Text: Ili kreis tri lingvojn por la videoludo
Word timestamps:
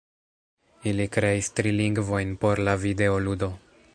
Ili 0.91 1.05
kreis 1.17 1.51
tri 1.59 1.75
lingvojn 1.81 2.33
por 2.45 2.65
la 2.69 2.77
videoludo 2.87 3.55